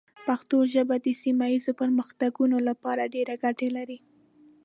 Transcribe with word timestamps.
پښتو 0.27 0.57
ژبه 0.73 0.95
د 1.05 1.07
سیمه 1.21 1.47
ایزو 1.53 1.71
پرمختګونو 1.81 2.57
لپاره 2.69 3.11
ډېرې 3.13 3.35
ګټې 3.43 3.69
لري. 3.77 3.97